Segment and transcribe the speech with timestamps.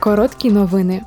[0.00, 1.02] Короткі новини.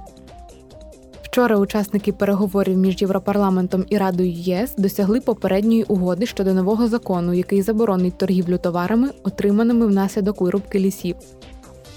[1.24, 7.62] Вчора учасники переговорів між Європарламентом і Радою ЄС досягли попередньої угоди щодо нового закону, який
[7.62, 11.16] заборонить торгівлю товарами, отриманими внаслідок вирубки лісів.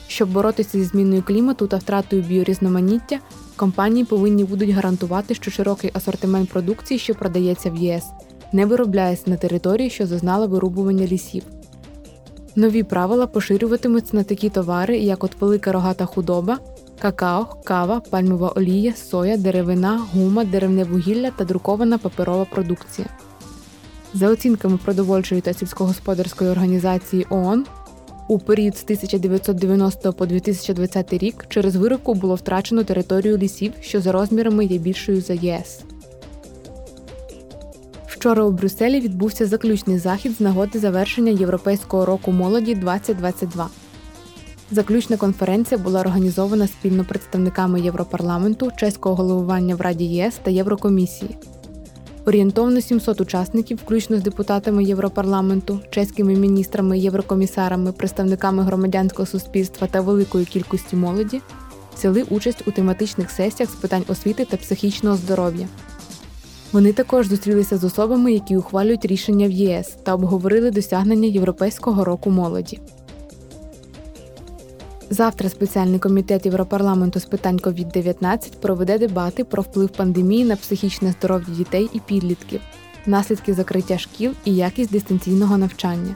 [0.06, 3.18] Щоб боротися зі зміною клімату та втратою біорізноманіття,
[3.56, 8.04] компанії повинні будуть гарантувати, що широкий асортимент продукції, що продається в ЄС,
[8.52, 11.42] не виробляється на території, що зазнала вирубування лісів.
[12.56, 16.58] Нові правила поширюватимуться на такі товари, як от велика рогата худоба,
[17.02, 23.08] какао, кава, пальмова олія, соя, деревина, гума, деревне вугілля та друкована паперова продукція.
[24.14, 27.66] За оцінками продовольчої та сільськогосподарської організації ООН,
[28.28, 34.12] у період з 1990 по 2020 рік через вирубку було втрачено територію лісів, що за
[34.12, 35.80] розмірами є більшою за ЄС.
[38.06, 43.68] Вчора у Брюсселі відбувся заключний захід з нагоди завершення Європейського року молоді 2022.
[44.72, 51.36] Заключна конференція була організована спільно представниками Європарламенту, чеського головування в Раді ЄС та Єврокомісії.
[52.26, 60.46] Орієнтовно 700 учасників, включно з депутатами Європарламенту, чеськими міністрами, єврокомісарами, представниками громадянського суспільства та великою
[60.46, 61.40] кількістю молоді,
[61.98, 65.68] взяли участь у тематичних сесіях з питань освіти та психічного здоров'я.
[66.72, 72.30] Вони також зустрілися з особами, які ухвалюють рішення в ЄС та обговорили досягнення Європейського року
[72.30, 72.80] молоді.
[75.12, 81.54] Завтра спеціальний комітет Європарламенту з питань COVID-19 проведе дебати про вплив пандемії на психічне здоров'я
[81.54, 82.60] дітей і підлітків,
[83.06, 86.14] наслідки закриття шкіл і якість дистанційного навчання.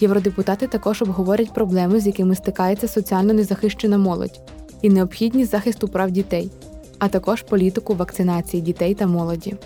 [0.00, 4.40] Євродепутати також обговорять проблеми, з якими стикається соціально незахищена молодь,
[4.82, 6.50] і необхідність захисту прав дітей,
[6.98, 9.56] а також політику вакцинації дітей та молоді.